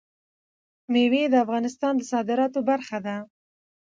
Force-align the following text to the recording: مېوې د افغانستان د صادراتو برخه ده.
مېوې 0.91 1.23
د 1.29 1.35
افغانستان 1.45 1.93
د 1.97 2.01
صادراتو 2.11 2.59
برخه 2.69 2.97
ده. 3.05 3.15